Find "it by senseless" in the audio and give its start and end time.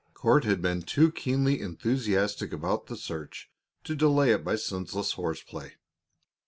4.31-5.11